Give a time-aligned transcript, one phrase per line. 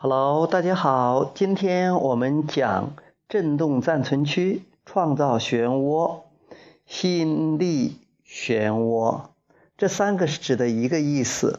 [0.00, 2.92] Hello，大家好，今天我们讲
[3.28, 6.20] 振动暂存区创造漩涡、
[6.86, 9.22] 吸引力漩涡，
[9.76, 11.58] 这三个是指的一个意思。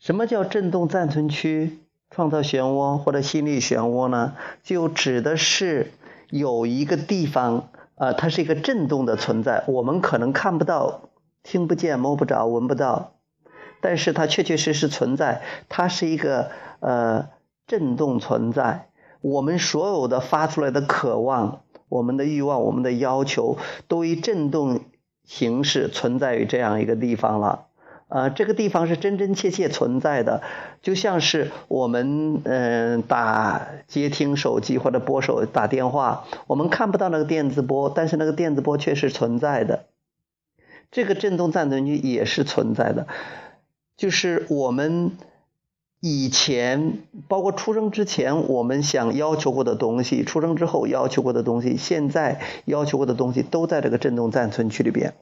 [0.00, 1.78] 什么叫振动暂存区
[2.10, 4.34] 创造漩涡或者吸引力漩涡呢？
[4.64, 5.92] 就指的是
[6.30, 11.02] 有一个地方，呃，它是一个振动的存在，我们可能看不到、
[11.44, 13.13] 听不见、摸不着、闻不到。
[13.84, 17.28] 但是它确确实实存在，它是一个呃
[17.66, 18.88] 震动存在。
[19.20, 24.80] 我们所有的发出来的渴望、我们的欲望、我们的要求，都以震动
[25.22, 27.66] 形式存在于这样一个地方了。
[28.08, 30.40] 呃，这个地方是真真切切存在的，
[30.80, 39.84] 就像是我们嗯打接听手机或者拨手打电话，我们看不到那个电子波，但是那个电子波却是存在的。
[40.90, 43.08] 这个振动暂存区也是存在的。
[43.96, 45.12] 就是我们
[46.00, 55.14] 以前，包括出生之前，我们想要求过的东西，出生之后要求过的东西，现在要求过的东西，都在这个振动暂存区里边。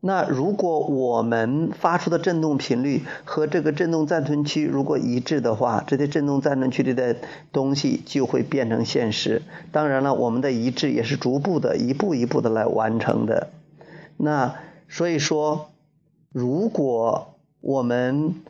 [0.00, 7.16] 那如果我们发出的振动频率和这个振动暂存区如果一致的话，这些振动暂存区里的
[7.50, 9.42] 东西就会变成现实。
[9.72, 13.48] 当然了，我们的一致也是逐步的、一步一步的来完成的。
[14.18, 14.54] 那
[14.88, 15.70] 所以说。
[16.38, 18.44] 如果我们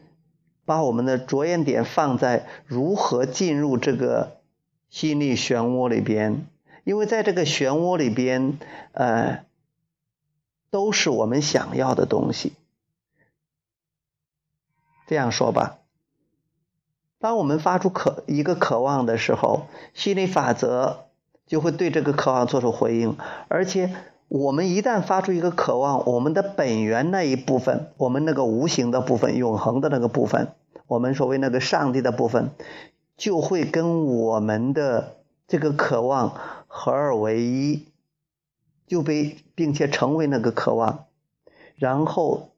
[0.66, 4.42] 把我们的着眼点放在如何进入这个
[4.90, 6.46] 心理漩涡里边，
[6.84, 8.58] 因为在这个漩涡里边，
[8.92, 9.46] 呃，
[10.68, 12.52] 都是我们想要的东西。
[15.06, 15.78] 这样说吧，
[17.18, 21.06] 当我们发出渴一个渴望的时候，心理法则
[21.46, 23.16] 就会对这个渴望做出回应，
[23.48, 23.96] 而且。
[24.28, 30.52] 我们一旦发出一个渴望，我们的本源那一部分，我们那个无形的部分、永恒的那个部分，
[30.86, 32.50] 我们所谓那个上帝的部分，
[33.16, 37.86] 就会跟我们的这个渴望合二为一，
[38.86, 41.06] 就被并且成为那个渴望，
[41.76, 42.50] 然后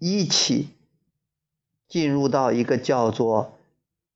[0.00, 0.70] 一起
[1.86, 3.52] 进入到一个叫做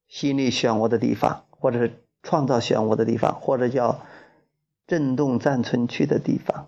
[0.09, 4.01] 心理漩涡的地方，或者是创造漩涡的地方，或者叫
[4.89, 6.67] 震动暂存区的地方。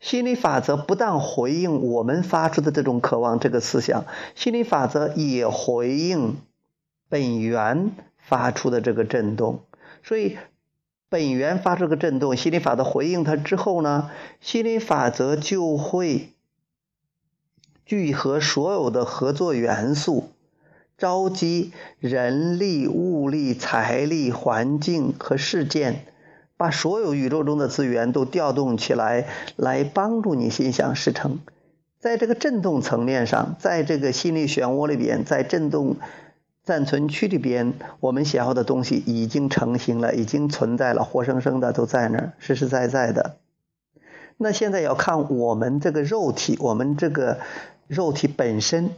[0.00, 6.36] 心理法则不但回应我们发出的这种渴望这个思想，心理法则也回应
[7.08, 9.64] 本源发出的这个震动。
[10.04, 10.38] 所以，
[11.08, 14.10] 本源发出个震动，心理法则回应它之后呢，
[14.40, 16.34] 心理法则就会
[17.84, 20.30] 聚合所有的合作元素，
[20.96, 26.06] 召集人力、物力、财力、环境和事件。
[26.58, 29.26] 把所有宇宙中的资源都调动起来，
[29.56, 31.38] 来帮助你心想事成。
[31.98, 35.96] 在这个振动层面上，在这个心理漩涡里边，在振动
[36.64, 43.36] 暂存区里边，我们想要的东西已经成型了，已经存在了，活生生的都在那儿，实实在在的。
[44.36, 47.38] 那现在要看我们这个肉体，我们这个
[47.86, 48.90] 肉体本身。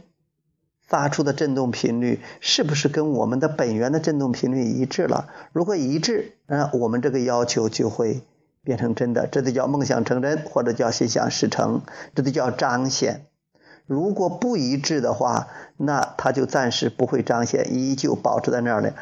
[0.91, 5.29] 发出的振动频率是不是跟我们的本源的振动频率一致了？
[5.53, 8.21] 如果一致，那我们这个要求就会
[8.61, 13.27] 变成真的，这就叫梦想成真，或者叫心想事成，这就叫彰显。
[13.85, 15.47] 如果不一致的话，
[15.77, 18.93] 那它就暂时不会彰显，依旧保持在那儿的。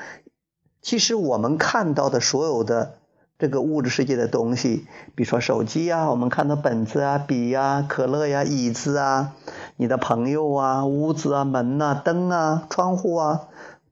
[0.84, 2.99] 其实我们看到的所有的。
[3.40, 4.86] 这个物质世界的东西，
[5.16, 9.34] 比如说手机啊，我们看到本子啊、笔呀、可乐呀、椅子啊、
[9.78, 13.48] 你的朋友啊、屋子啊、门呐、灯啊、窗户啊、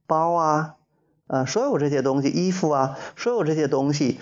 [0.06, 0.74] 包啊，
[1.28, 4.20] 呃，所有这些东西，衣服啊，所有这些东西，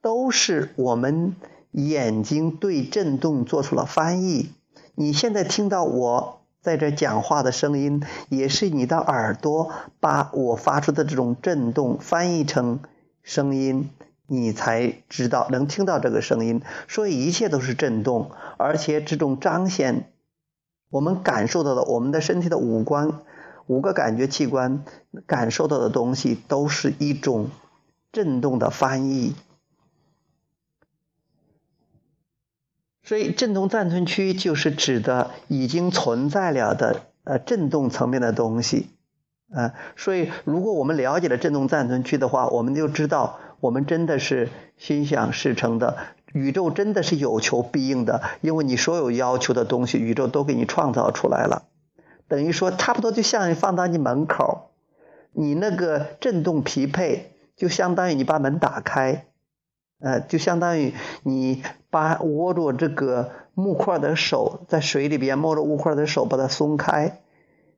[0.00, 1.34] 都是我们
[1.72, 4.50] 眼睛对震动做出了翻译。
[4.94, 12.78] 你现在听到我在这讲话的声音，也是你的耳朵把我发出的这种震动翻译成
[13.24, 13.90] 声音。
[14.32, 20.12] 你才知道能听到这个声音，所以一切都是震动，而且这种彰显，
[20.88, 23.22] 我们感受到的，我们的身体的五官、
[23.66, 24.84] 五个感觉器官
[25.26, 27.48] 感受到的东西，都是一种
[28.12, 29.34] 震动的翻译。
[33.02, 38.90] 所以，振动暂存区就是指的已经存在了的呃振动层面的东西，
[39.52, 43.40] 啊，所以如果我们了解了振动暂存区的话，我们就知道。
[43.60, 45.96] 我们真的是心想事成的，
[46.32, 51.64] 宇宙真的是有求必应的，因为你所有要求的东西，宇宙都给你创造出来了。
[52.26, 54.70] 等于说，差不多就像放到你门口，
[55.32, 59.26] 你那个震动匹配，就相当于你把门打开，
[60.00, 67.20] 呃，就相当于你把握住这个木块的手，在水里边摸着木块的手把它松开，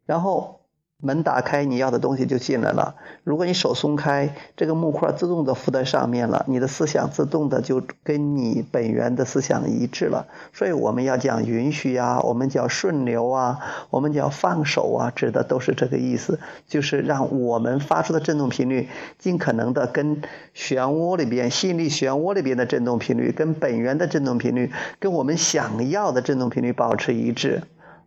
[0.05, 0.61] 然后
[1.05, 2.95] 门打开，你要的东西就进来了。
[3.25, 10.29] 如果你手松开，这个木块自动的附在上面了，你的思想自动的就跟你本源的思想一致了。
[10.53, 13.59] 所以我们要讲允许啊，我们叫顺流啊，
[13.91, 16.39] 我们叫放手啊，指的都是这个意思，
[16.69, 18.89] 就是让我们发出的振动频率
[19.19, 20.23] 尽可能的跟
[20.55, 24.71] 漩涡里边吸引力漩涡里边的振动频率，跟本源的振动频率，
[25.01, 27.63] 跟我们想要的振动频率保持一致。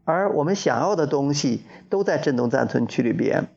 [0.06, 3.48] 而我们想要的东西都在振动暂存区里边，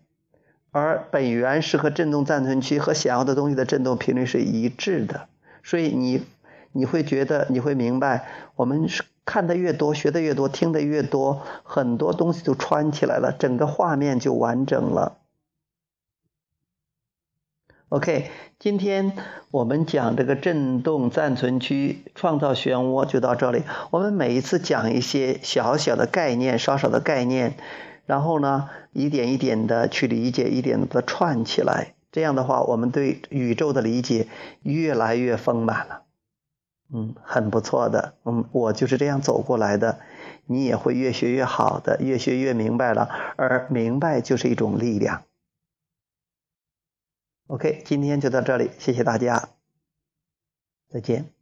[0.72, 5.28] 而本源是和振动暂存区和想要的东西的振动频率是一致的，
[5.62, 6.24] 所以你
[6.72, 8.88] 你会觉得你会明白，我们
[9.26, 15.17] 看的越多，学的越多，听的越多，很多东西就串起来了，整个画面就完整了。
[17.90, 19.14] OK，今天
[19.50, 23.62] 我们讲这个振动暂存区创造漩涡就到这里。
[23.90, 27.54] 我们每一次讲一些小小的概念、稍稍的概念，
[28.04, 31.94] 然后呢，一点一点的去理解，一点的串起来。
[32.12, 34.28] 这样的话，我们对宇宙的理解
[34.62, 36.02] 越来越丰满了。
[36.92, 38.16] 嗯，很不错的。
[38.26, 39.98] 嗯，我就是这样走过来的。
[40.44, 43.08] 你也会越学越好的，越学越明白了。
[43.36, 45.22] 而明白就是一种力量。
[47.48, 49.48] OK，今天就到这里，谢谢大家，
[50.90, 51.37] 再见。